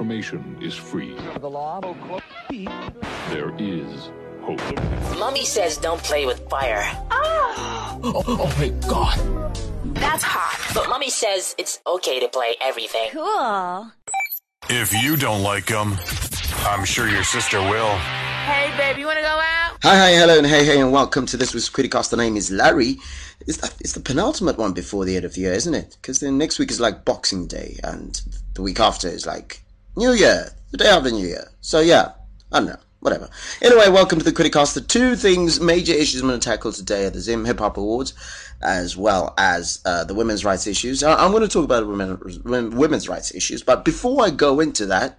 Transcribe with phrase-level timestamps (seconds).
[0.00, 1.14] information is free.
[1.40, 1.78] The law.
[1.82, 2.20] Oh,
[3.28, 4.58] there is hope.
[5.18, 6.84] Mummy says don't play with fire.
[7.10, 7.98] Ah!
[8.02, 9.18] Oh, oh my god.
[9.96, 10.72] That's hot.
[10.72, 13.10] But Mummy says it's okay to play everything.
[13.10, 13.92] Cool.
[14.70, 15.98] If you don't like them,
[16.60, 17.94] I'm sure your sister will.
[18.48, 19.76] Hey, babe, you want to go out?
[19.82, 22.08] Hi, hi, hello, and hey, hey, and welcome to this week's Criticast.
[22.08, 22.96] The name is Larry.
[23.46, 25.98] It's the, it's the penultimate one before the end of the year, isn't it?
[26.00, 28.18] Because then next week is like Boxing Day, and
[28.54, 29.60] the week after is like
[29.96, 31.50] New Year, the day after New Year.
[31.60, 32.12] So yeah,
[32.52, 33.28] I don't know, whatever.
[33.60, 34.74] Anyway, welcome to the Criticast.
[34.74, 37.76] The two things, major issues I'm going to tackle today are the Zim Hip Hop
[37.76, 38.14] Awards,
[38.62, 41.02] as well as uh, the women's rights issues.
[41.02, 42.20] I'm going to talk about women,
[42.76, 45.18] women's rights issues, but before I go into that,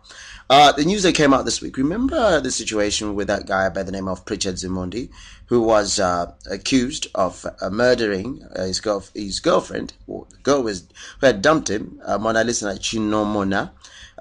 [0.50, 1.78] uh, the news that came out this week.
[1.78, 5.10] Remember the situation with that guy by the name of Pritchard Zimondi,
[5.48, 10.64] who was uh, accused of uh, murdering uh, his, girl- his girlfriend, or the girl
[10.64, 10.88] was,
[11.20, 13.72] who had dumped him, uh, Mona Lisa Chinomona,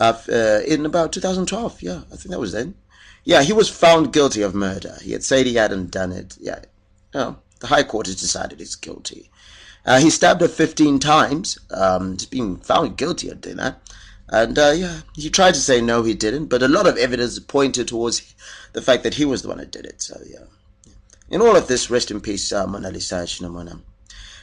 [0.00, 1.82] uh, in about 2012.
[1.82, 2.74] Yeah, I think that was then.
[3.24, 4.96] Yeah, he was found guilty of murder.
[5.02, 6.36] He had said he hadn't done it.
[6.40, 6.60] Yeah,
[7.12, 9.30] the High Court has decided he's guilty.
[9.84, 11.58] Uh, he stabbed her 15 times.
[11.70, 13.80] Um, he's been found guilty of doing that.
[14.28, 17.38] And uh, yeah, he tried to say no, he didn't, but a lot of evidence
[17.40, 18.34] pointed towards
[18.72, 20.00] the fact that he was the one who did it.
[20.00, 20.44] So yeah,
[21.28, 23.26] in all of this, rest in peace, uh, Mona Lisa.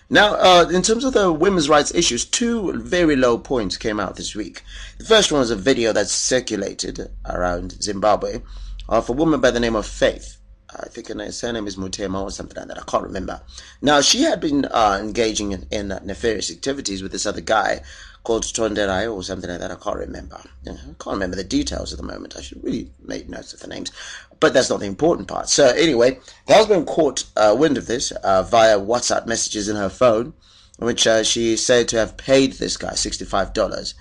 [0.09, 4.15] Now, uh, in terms of the women's rights issues, two very low points came out
[4.15, 4.63] this week.
[4.99, 8.41] The first one was a video that circulated around Zimbabwe
[8.87, 10.37] of a woman by the name of Faith.
[10.69, 12.79] I think her name, her name is Mutema or something like that.
[12.79, 13.41] I can't remember.
[13.81, 17.81] Now, she had been uh, engaging in, in nefarious activities with this other guy
[18.27, 19.71] called Tonderai or something like that.
[19.71, 20.37] I can't remember.
[20.67, 22.35] I can't remember the details at the moment.
[22.35, 23.89] I should really make notes of the names.
[24.41, 25.47] But that's not the important part.
[25.47, 29.87] So, anyway, the husband caught uh, wind of this uh, via WhatsApp messages in her
[29.87, 30.33] phone,
[30.77, 33.93] in which uh, she said to have paid this guy $65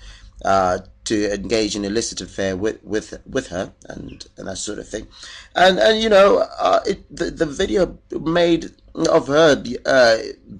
[0.44, 4.88] uh, to engage in illicit affair with with with her and and that sort of
[4.88, 5.06] thing,
[5.54, 8.72] and and you know uh, it the the video made
[9.08, 10.16] of her uh,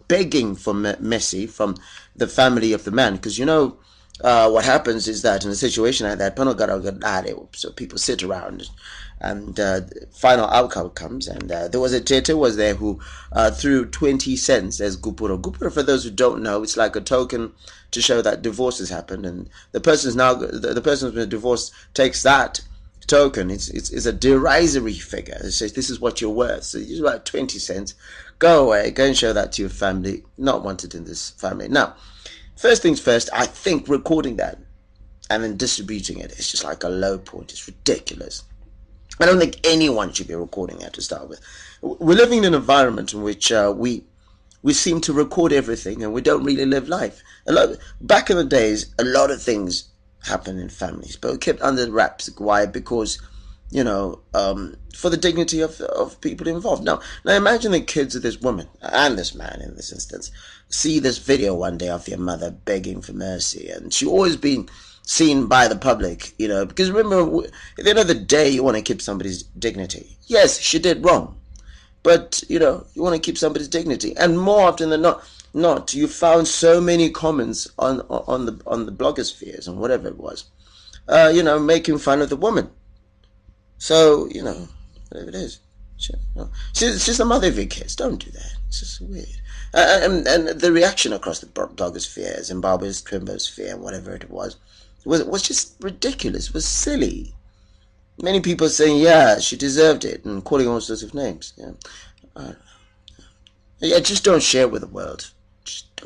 [0.08, 1.74] begging for me- Messi from
[2.16, 3.76] the family of the man because you know.
[4.22, 8.66] Uh, what happens is that in a situation like that, so people sit around
[9.20, 11.26] and uh, the final outcome comes.
[11.26, 13.00] And uh, there was a Tete was there who
[13.32, 15.40] uh, threw 20 cents as Gupuro.
[15.40, 17.52] Gupuro, for those who don't know, it's like a token
[17.92, 19.24] to show that divorce has happened.
[19.24, 22.60] And the person's now, the, the person who's been divorced takes that
[23.06, 23.50] token.
[23.50, 25.38] It's, it's, it's a derisory figure.
[25.40, 26.64] It says, this is what you're worth.
[26.64, 27.94] So it's about 20 cents.
[28.38, 30.22] Go away, go and show that to your family.
[30.36, 31.68] Not wanted in this family.
[31.68, 31.96] Now,
[32.56, 34.58] first things first, I think recording that
[35.30, 37.52] and then distributing it is just like a low point.
[37.52, 38.44] It's ridiculous.
[39.18, 41.40] I don't think anyone should be recording that to start with.
[41.80, 44.04] We're living in an environment in which uh, we
[44.62, 47.22] we seem to record everything and we don't really live life.
[47.46, 49.88] A lot back in the days, a lot of things
[50.24, 52.28] happen in families, but we kept under wraps.
[52.38, 52.66] Why?
[52.66, 53.18] Because
[53.70, 56.84] you know, um, for the dignity of of people involved.
[56.84, 60.30] Now, now imagine the kids of this woman and this man in this instance
[60.68, 64.68] see this video one day of their mother begging for mercy, and she always been
[65.02, 67.44] seen by the public, you know, because remember,
[67.78, 70.16] at the end of the day, you want to keep somebody's dignity.
[70.26, 71.36] Yes, she did wrong,
[72.02, 75.94] but you know, you want to keep somebody's dignity, and more often than not, not
[75.94, 80.44] you found so many comments on on the on the blogospheres and whatever it was,
[81.08, 82.70] uh, you know, making fun of the woman.
[83.78, 84.68] So you know,
[85.08, 85.60] whatever it is,
[85.96, 87.96] she's, she's the mother of your kids.
[87.96, 88.52] Don't do that.
[88.68, 89.28] It's just weird.
[89.74, 94.56] Uh, and, and the reaction across the blogosphere, Zimbabwe's Twimbosphere, and whatever it was,
[95.04, 96.52] was was just ridiculous.
[96.52, 97.34] Was silly.
[98.20, 101.52] Many people saying, "Yeah, she deserved it," and calling all sorts of names.
[101.56, 101.72] Yeah,
[102.34, 102.52] uh,
[103.78, 104.00] yeah.
[104.00, 105.30] Just don't share with the world.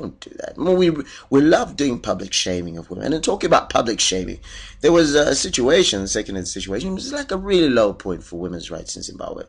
[0.00, 0.56] Don't do that.
[0.56, 0.90] We
[1.28, 3.12] we love doing public shaming of women.
[3.12, 4.40] And talking about public shaming,
[4.80, 8.70] there was a situation, second situation, it was like a really low point for women's
[8.70, 9.44] rights in Zimbabwe.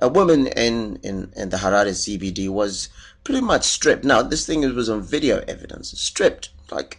[0.00, 2.88] A woman in in in the Harare CBD was
[3.22, 4.04] pretty much stripped.
[4.04, 6.98] Now this thing was on video evidence, stripped like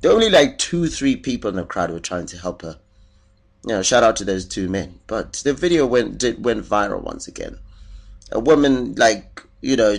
[0.00, 2.62] there were only like two, three people in the crowd who were trying to help
[2.62, 2.78] her.
[3.64, 5.00] You know, shout out to those two men.
[5.06, 7.58] But the video went did went viral once again.
[8.32, 9.98] A woman like you know,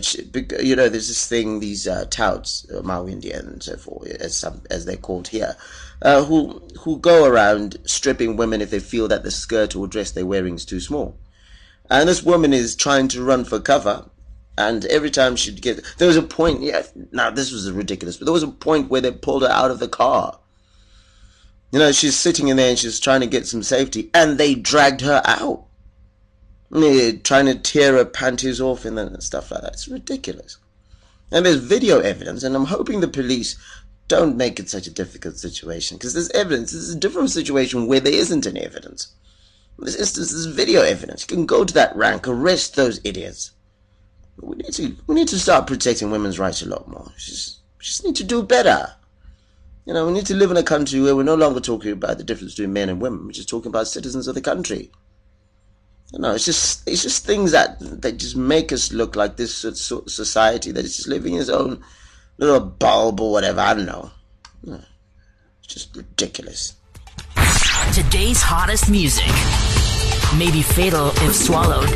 [0.62, 4.62] you know, there's this thing, these uh, touts, uh, Indian and so forth, as some
[4.70, 5.56] as they're called here,
[6.02, 10.12] uh, who who go around stripping women if they feel that the skirt or dress
[10.12, 11.18] they're wearing is too small.
[11.90, 14.06] And this woman is trying to run for cover,
[14.60, 18.26] and every time she'd get there was a point yeah now this was ridiculous but
[18.26, 20.38] there was a point where they pulled her out of the car
[21.72, 24.54] you know she's sitting in there and she's trying to get some safety and they
[24.54, 25.66] dragged her out
[26.71, 30.57] trying to tear her panties off and then stuff like that it's ridiculous
[31.31, 33.57] and there's video evidence and i'm hoping the police
[34.10, 36.71] don't make it such a difficult situation because there's evidence.
[36.71, 39.13] This is a different situation where there isn't any evidence.
[39.77, 41.25] In this instance, there's video evidence.
[41.30, 43.51] You can go to that rank, arrest those idiots.
[44.42, 47.06] We need to we need to start protecting women's rights a lot more.
[47.06, 48.95] We just, just need to do better.
[49.86, 52.18] You know, we need to live in a country where we're no longer talking about
[52.18, 53.25] the difference between men and women.
[53.25, 54.92] We're just talking about citizens of the country.
[56.14, 59.54] You know, it's just it's just things that that just make us look like this
[59.56, 61.84] society that is just living its own
[62.38, 63.60] little bulb or whatever.
[63.60, 64.12] I don't know.
[64.64, 66.74] It's just ridiculous.
[67.94, 69.28] Today's hottest music
[70.38, 71.90] may be fatal if swallowed,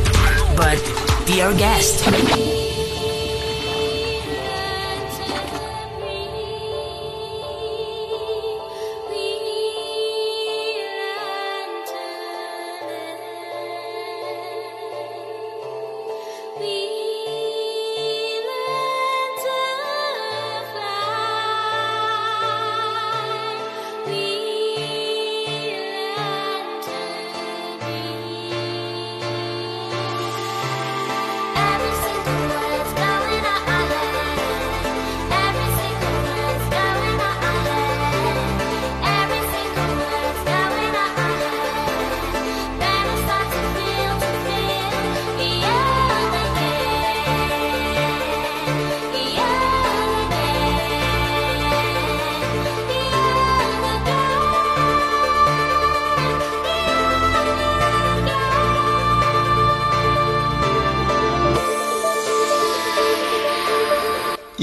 [0.56, 0.78] but
[1.26, 2.63] be our guest.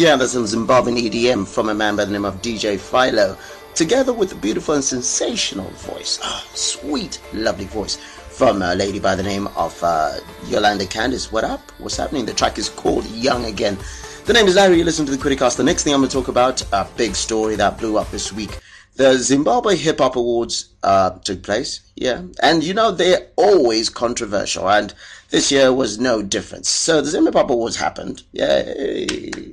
[0.01, 3.37] Yeah, that's some Zimbabwean EDM from a man by the name of DJ Philo,
[3.75, 9.15] together with a beautiful and sensational voice, oh, sweet, lovely voice from a lady by
[9.15, 10.17] the name of uh,
[10.47, 11.31] Yolanda Candice.
[11.31, 11.61] What up?
[11.81, 12.25] What's happening?
[12.25, 13.77] The track is called Young Again.
[14.25, 14.79] The name is Larry.
[14.79, 15.59] You listen to the Criticast.
[15.59, 18.33] The next thing I'm going to talk about, a big story that blew up this
[18.33, 18.59] week.
[18.95, 24.67] The Zimbabwe Hip Hop Awards uh, took place, yeah, and you know they're always controversial,
[24.71, 24.95] and
[25.29, 26.65] this year was no different.
[26.65, 29.53] So the Zimbabwe Hip Hop Awards happened, yay!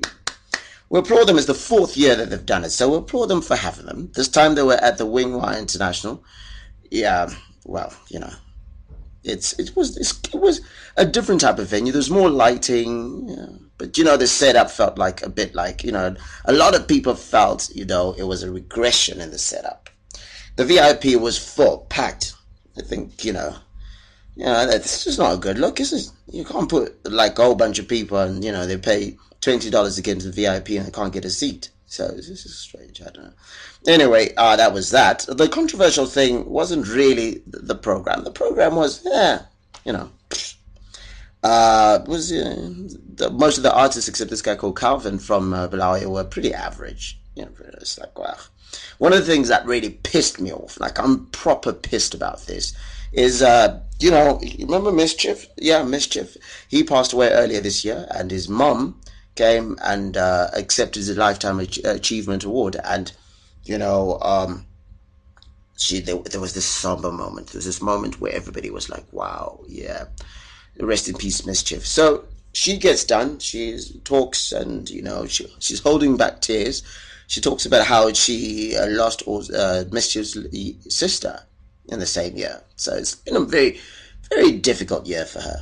[0.90, 1.38] We applaud them.
[1.38, 4.12] It's the fourth year that they've done it, so we applaud them for having them.
[4.16, 6.24] This time they were at the Wing Wingwa International.
[6.90, 7.30] Yeah,
[7.66, 8.32] well, you know,
[9.24, 10.62] it's it was it was
[10.96, 11.92] a different type of venue.
[11.92, 13.58] There's more lighting, yeah.
[13.78, 16.88] but you know, the setup felt like a bit like you know, a lot of
[16.88, 19.90] people felt you know it was a regression in the setup.
[20.56, 22.34] The VIP was full, packed.
[22.78, 23.56] I think you know
[24.38, 26.14] you know, it's just not a good look, is?
[26.32, 29.96] You can't put like a whole bunch of people and, you know, they pay $20
[29.96, 31.70] to get into the VIP and I can't get a seat.
[31.86, 33.02] So this is strange.
[33.02, 33.34] I don't know.
[33.88, 35.26] Anyway, uh, that was that.
[35.30, 38.26] The controversial thing wasn't really the program.
[38.26, 39.44] The program was, yeah,
[39.86, 40.12] you know,
[41.44, 42.74] uh, was uh,
[43.16, 47.20] the, most of the artists except this guy called Calvin from uh, were pretty average.
[47.36, 48.36] You know, it's like wow.
[48.98, 52.74] One of the things that really pissed me off, like I'm proper pissed about this,
[53.14, 55.48] is uh, you know, remember Mischief?
[55.56, 56.36] Yeah, Mischief.
[56.68, 59.00] He passed away earlier this year, and his mum
[59.38, 62.76] came and uh, accepted the lifetime achievement award.
[62.84, 63.12] And
[63.64, 64.66] you know, um,
[65.78, 67.48] she there, there, was this somber moment.
[67.48, 70.06] There was this moment where everybody was like, "Wow, yeah,
[70.80, 73.40] rest in peace, Mischief." So she gets done.
[73.40, 76.84] She talks, and you know, she, she's holding back tears.
[77.28, 80.38] She talks about how she uh, lost uh, Mischief's
[80.90, 81.42] sister
[81.90, 82.62] in the same year.
[82.78, 83.80] So it's been a very,
[84.30, 85.60] very difficult year for her.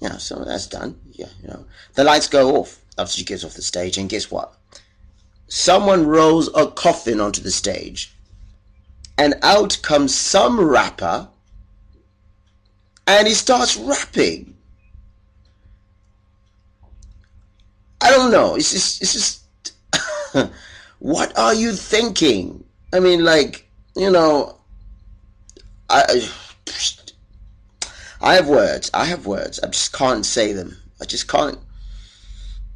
[0.00, 0.98] Yeah, so that's done.
[1.12, 1.64] Yeah, you know,
[1.94, 4.54] the lights go off after she gets off the stage, and guess what?
[5.48, 8.14] Someone rolls a coffin onto the stage,
[9.18, 11.28] and out comes some rapper,
[13.06, 14.54] and he starts rapping.
[18.00, 18.54] I don't know.
[18.54, 19.72] It's just, it's just,
[20.98, 22.64] what are you thinking?
[22.92, 24.58] I mean, like, you know,
[25.88, 26.28] I,
[28.20, 28.90] I have words.
[28.94, 29.60] I have words.
[29.60, 30.76] I just can't say them.
[31.00, 31.58] I just can't.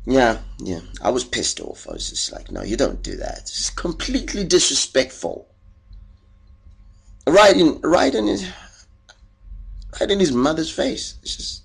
[0.09, 0.81] Yeah, yeah.
[1.03, 1.87] I was pissed off.
[1.87, 3.41] I was just like, no, you don't do that.
[3.41, 5.47] It's completely disrespectful.
[7.27, 8.51] Right in, right in his,
[10.01, 11.17] right in his mother's face.
[11.23, 11.63] It's just,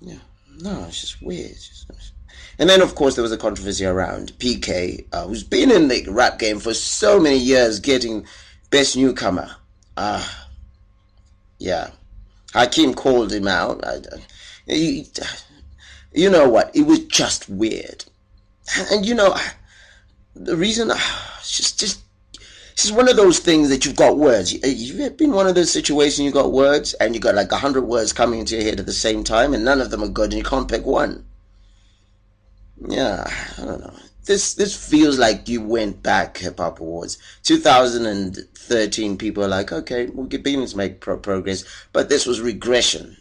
[0.00, 0.16] yeah.
[0.60, 1.50] No, it's just weird.
[1.50, 2.12] It's just,
[2.58, 6.06] and then, of course, there was a controversy around PK, uh, who's been in the
[6.08, 8.26] rap game for so many years, getting
[8.70, 9.56] best newcomer.
[9.98, 10.46] Ah, uh,
[11.58, 11.90] yeah.
[12.54, 13.86] Hakeem called him out.
[13.86, 13.98] I,
[14.66, 15.06] he,
[16.16, 16.74] you know what?
[16.74, 18.04] It was just weird.
[18.90, 19.36] And, you know,
[20.34, 22.02] the reason, ah, it's just, just,
[22.72, 24.54] it's just one of those things that you've got words.
[24.64, 27.56] Eh, you've been one of those situations you got words and you got like a
[27.56, 30.08] hundred words coming into your head at the same time and none of them are
[30.08, 31.24] good and you can't pick one.
[32.88, 33.24] Yeah,
[33.58, 33.94] I don't know.
[34.26, 40.06] this this feels like you went back hip hop awards 2013 people are like okay
[40.06, 43.16] we're beginning to make pro- progress but this was regression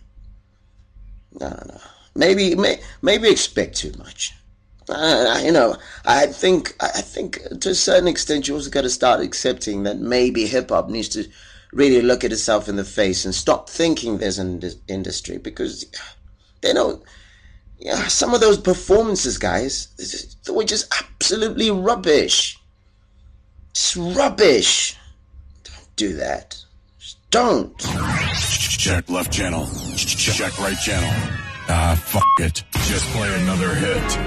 [1.39, 1.79] no no
[2.15, 4.33] maybe may, maybe expect too much
[5.43, 9.19] you know i think i think to a certain extent you also got to start
[9.19, 11.27] accepting that maybe hip hop needs to
[11.73, 15.85] really look at itself in the face and stop thinking there's an industry because
[16.61, 17.03] they don't
[17.79, 19.87] yeah, some of those performances, guys,
[20.45, 22.57] they were just absolutely rubbish.
[23.73, 24.97] Just rubbish.
[25.63, 26.57] Don't do that.
[26.97, 27.77] Just don't.
[28.57, 29.67] Check left channel.
[29.95, 31.44] Check right channel.
[31.67, 32.63] Ah, fuck it.
[32.85, 34.17] Just play another hit.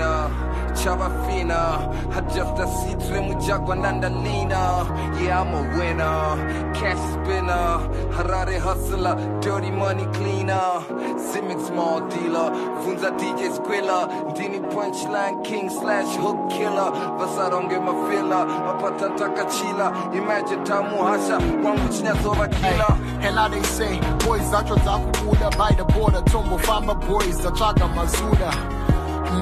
[0.00, 1.84] Uh, touch a queen, uh.
[1.84, 4.84] chava fina Adjusta sitre mujagwa nanda nina.
[5.20, 6.74] Yeah, I'm a winner.
[6.74, 7.78] Cash spinner.
[8.14, 10.82] Harare hustler Dirty money cleaner.
[11.18, 12.50] Simic small dealer
[12.82, 16.90] Funza DJ squiller Dini punchline king slash hook killer.
[17.18, 23.20] Vasaronge mafila Mapatata kachila Imagine tamu hasha Wangu chinyazova killer.
[23.20, 28.83] Hela they say Boys zacho zakubuda By the border Tumbo famba boys Zachaga mazuda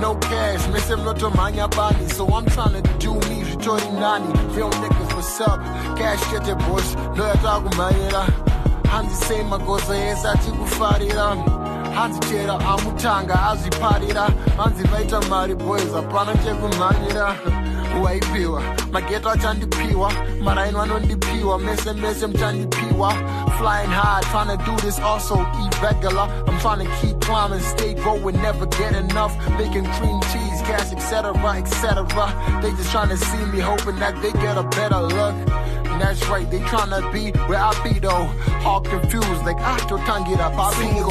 [0.01, 2.09] no cash, missing little manya body.
[2.09, 4.27] So I'm trying to do me, Jory Nani.
[4.55, 5.61] Real niggas, what's up?
[5.97, 8.25] Cash get your bush, no ya tagu mayera.
[8.85, 11.37] Hanzi say magoza yesa tikufarira.
[11.95, 14.27] Hanzi chera amutanga azviparira.
[14.57, 17.62] Hanzi vaita mari boys, hapana chekumhanyira.
[18.01, 18.63] Waipiwa.
[18.93, 20.13] Mageto achandipiwa.
[20.41, 23.15] Maraini vanondipiwa mese mese muchandipiwa
[23.59, 25.37] flying high trying to do this also.
[25.37, 26.29] Irregular.
[26.47, 27.61] I'm trying to keep climbing.
[27.61, 29.37] Stay going never get enough.
[29.59, 32.07] Making cream cheese cash etc etc
[32.63, 35.35] they just trying to see me hoping that they get a better look
[36.03, 38.29] that's right they trying to be where i be though.
[38.65, 41.11] All confused like ah totangira babingo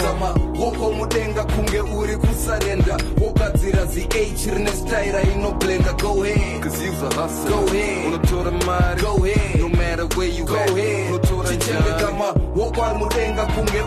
[0.59, 2.97] woko mudenga kunge uri kusarenda.
[3.21, 6.63] Wogadzira zi h rine staira inoblenda go ahead.
[6.63, 7.49] Cause you's a hustler.
[7.51, 8.13] Go ahead.
[8.13, 9.59] Unotora mari go ahead.
[9.59, 11.20] No matter where you go ahead
[11.51, 13.81] unotora njani kama woko ari mudenga kunge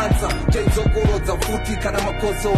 [0.00, 0.28] ansa
[1.40, 2.52] futi kana makoso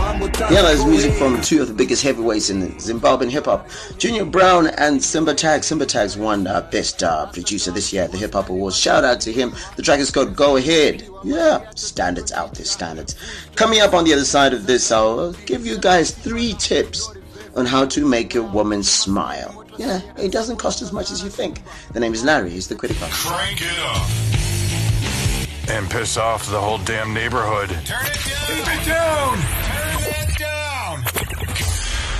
[0.51, 4.69] Yeah, there's music from two of the biggest heavyweights in Zimbabwean hip hop, Junior Brown
[4.69, 5.65] and Simba Tag.
[5.65, 8.77] Simba Tag's won uh, Best uh, Producer this year at the Hip Hop Awards.
[8.77, 9.53] Shout out to him.
[9.77, 11.07] The track is called Go Ahead.
[11.25, 13.17] Yeah, standards out there, standards.
[13.57, 17.11] Coming up on the other side of this, I'll give you guys three tips
[17.57, 19.64] on how to make your woman smile.
[19.77, 21.63] Yeah, it doesn't cost as much as you think.
[21.93, 22.51] The name is Larry.
[22.51, 22.97] He's the critic.
[23.01, 24.09] Crank it up.
[25.69, 27.71] And piss off the whole damn neighborhood.
[27.71, 28.47] Turn it down.
[28.47, 29.39] Turn it down.
[29.39, 31.03] Turn it down.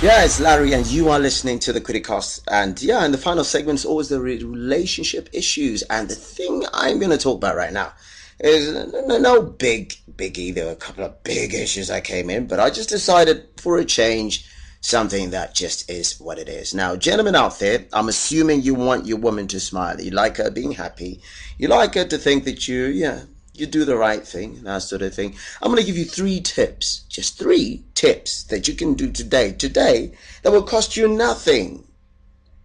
[0.01, 2.41] Yeah, it's Larry, and you are listening to the Criticast.
[2.49, 5.81] And yeah, in the final segment is always the relationship issues.
[5.83, 7.93] And the thing I'm going to talk about right now
[8.41, 8.73] is
[9.07, 10.53] no, no big biggie.
[10.53, 13.77] There were a couple of big issues that came in, but I just decided for
[13.77, 14.51] a change
[14.85, 16.75] something that just is what it is.
[16.75, 19.99] Now, gentlemen out there, I'm assuming you want your woman to smile.
[19.99, 21.21] You like her being happy.
[21.57, 23.23] You like her to think that you, yeah,
[23.55, 25.35] you do the right thing, that sort of thing.
[25.59, 29.53] I'm going to give you three tips, just three tips that you can do today,
[29.53, 30.13] today,
[30.43, 31.87] that will cost you nothing.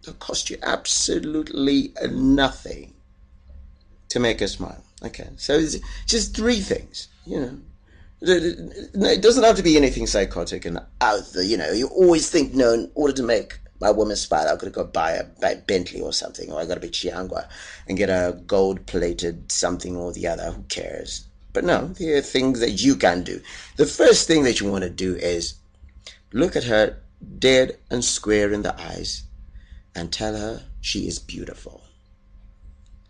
[0.03, 2.93] It'll cost you absolutely nothing
[4.11, 4.85] to make her smile.
[5.03, 7.59] Okay, so it's just three things, you know.
[8.23, 11.73] It doesn't have to be anything psychotic and uh, out there, you know.
[11.73, 14.85] You always think, no, in order to make my woman smile, I've got to go
[14.85, 17.49] buy a, buy Bentley or something, or I got to be Chiyangwa
[17.89, 20.51] and get a gold plated something or the other.
[20.51, 21.27] Who cares?
[21.53, 23.41] But no, there are things that you can do.
[23.77, 25.55] The first thing that you want to do is
[26.33, 26.99] look at her
[27.39, 29.25] dead and square in the eyes
[29.95, 31.83] and tell her she is beautiful.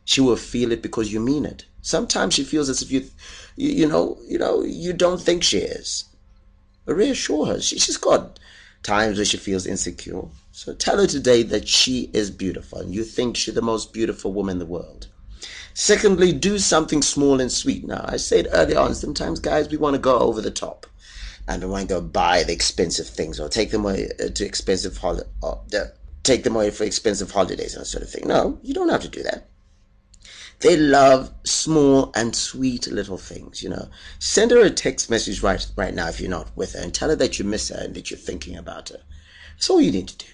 [0.04, 1.66] She will feel it because you mean it.
[1.82, 3.06] Sometimes she feels as if you,
[3.60, 6.04] you, you know, you know, you don't think she is.
[6.86, 7.60] But reassure her.
[7.60, 8.40] She, she's got
[8.82, 10.22] times where she feels insecure.
[10.52, 14.32] So tell her today that she is beautiful and you think she's the most beautiful
[14.32, 15.08] woman in the world.
[15.74, 17.86] Secondly, do something small and sweet.
[17.86, 20.86] Now, I said earlier on, sometimes guys, we want to go over the top
[21.46, 24.44] and we want to go buy the expensive things or take them away uh, to
[24.44, 25.54] expensive hol- uh,
[26.22, 28.26] take them away for expensive holidays and that sort of thing.
[28.26, 29.49] No, you don't have to do that.
[30.60, 33.88] They love small and sweet little things, you know.
[34.18, 37.08] Send her a text message right right now if you're not with her and tell
[37.08, 39.00] her that you miss her and that you're thinking about her.
[39.54, 40.26] That's all you need to do.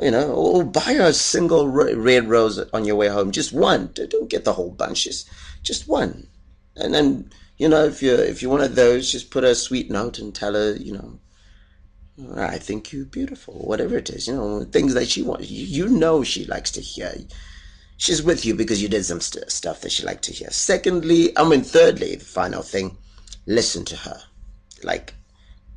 [0.00, 3.30] You know, or buy her a single red rose on your way home.
[3.30, 3.90] Just one.
[3.94, 5.24] Don't get the whole bunches.
[5.62, 6.26] Just one.
[6.76, 9.90] And then, you know, if you're if you're one of those, just put a sweet
[9.90, 11.18] note and tell her, you know,
[12.36, 15.50] I think you're beautiful, whatever it is, you know, things that she wants.
[15.50, 17.12] You, you know she likes to hear
[17.96, 20.50] she's with you because you did some st- stuff that she liked to hear.
[20.50, 22.96] Secondly, I mean, thirdly, the final thing,
[23.46, 24.20] listen to her.
[24.82, 25.14] Like,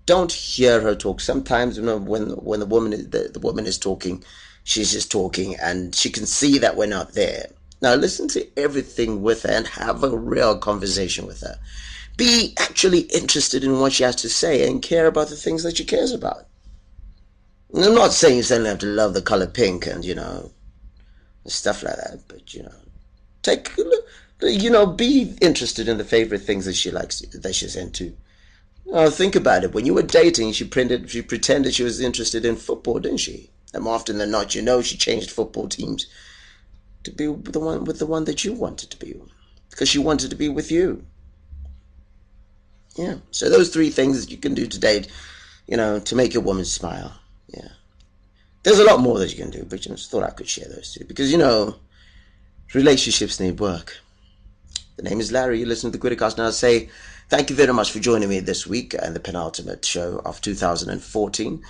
[0.05, 1.21] don't hear her talk.
[1.21, 4.23] Sometimes you know when when the woman is the, the woman is talking,
[4.63, 7.47] she's just talking and she can see that we're not there.
[7.81, 11.59] Now listen to everything with her and have a real conversation with her.
[12.15, 15.77] Be actually interested in what she has to say and care about the things that
[15.77, 16.47] she cares about.
[17.75, 20.51] I'm not saying you suddenly have to love the color pink and you know
[21.47, 22.75] stuff like that, but you know,
[23.41, 23.71] take
[24.41, 28.15] you know, be interested in the favorite things that she likes that she's into.
[28.91, 29.73] Oh, think about it.
[29.73, 33.49] When you were dating, she pretended she pretended she was interested in football, didn't she?
[33.73, 36.07] And more often than not, you know, she changed football teams
[37.03, 39.19] to be the one with the one that you wanted to be,
[39.69, 41.05] because she wanted to be with you.
[42.95, 43.15] Yeah.
[43.31, 45.07] So those three things that you can do to date,
[45.67, 47.19] you know, to make your woman smile.
[47.49, 47.69] Yeah.
[48.67, 50.67] There's a lot more that you can do, but I just thought I could share
[50.67, 51.77] those two because you know,
[52.73, 53.95] relationships need work.
[54.97, 55.61] The name is Larry.
[55.61, 56.49] You listen to the Criticast now.
[56.49, 56.89] Say
[57.29, 61.63] thank you very much for joining me this week and the penultimate show of 2014.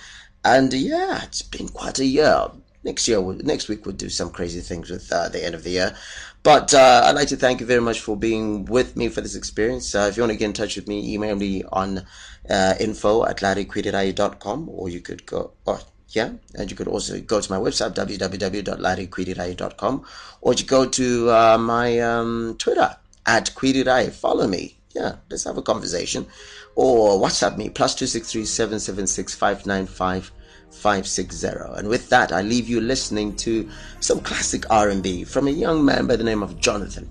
[0.44, 2.48] And yeah, it's been quite a year.
[2.82, 5.70] Next year, next week, we'll do some crazy things with uh, the end of the
[5.70, 5.94] year.
[6.42, 9.36] But uh, I'd like to thank you very much for being with me for this
[9.36, 9.94] experience.
[9.94, 12.04] Uh, if you want to get in touch with me, email me on
[12.50, 17.38] uh, info at larrykwirirai.com or you could go, oh, yeah, and you could also go
[17.40, 20.04] to my website, www.larrykwirirai.com
[20.40, 22.96] or you go to uh, my um, Twitter
[23.26, 24.10] at Kwirirai.
[24.10, 24.78] Follow me.
[24.94, 26.26] Yeah, let's have a conversation.
[26.74, 30.32] Or WhatsApp me, plus 263 776 595
[30.70, 31.48] 560.
[31.76, 33.68] And with that, I leave you listening to
[34.00, 37.10] some classic R&B from a young man by the name of Jonathan.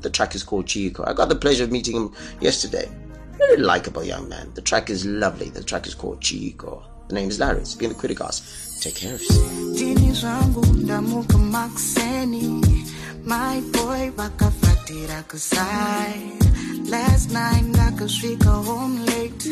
[0.00, 1.04] The track is called Chico.
[1.06, 2.90] I got the pleasure of meeting him yesterday.
[3.38, 4.50] Very likable young man.
[4.54, 5.50] The track is lovely.
[5.50, 6.82] The track is called Chico.
[7.08, 7.60] The name is Larry.
[7.60, 8.80] It's been the Criticast.
[8.80, 9.50] Take care of yourself.
[13.26, 16.36] My boy wakafatira kusai
[16.90, 19.48] Last night nakasvika home late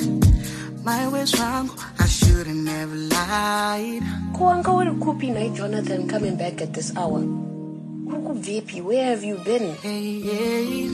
[0.85, 4.03] My ways wrong, I should've never lied
[4.37, 9.37] Kuanga uri kupi na Jonathan coming back at this hour Kuku vipi, where have you
[9.39, 9.75] been?
[9.77, 10.89] Hey, hey.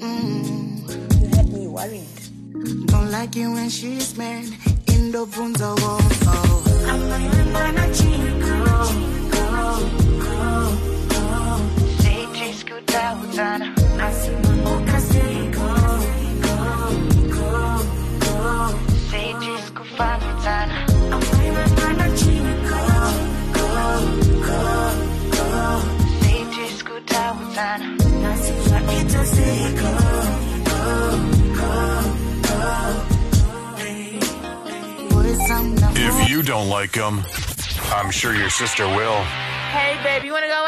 [0.00, 1.20] Mm.
[1.20, 2.25] You had me worried
[2.66, 4.44] Don't like it when she's mad
[4.88, 6.64] In the bunza wall oh.
[6.88, 7.86] I'm remember na
[37.06, 39.22] I'm sure your sister will.
[39.70, 40.65] Hey, baby, you wanna go out?